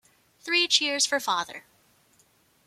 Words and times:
Three 0.39 0.67
cheers 0.67 1.05
for 1.05 1.19
father! 1.19 1.63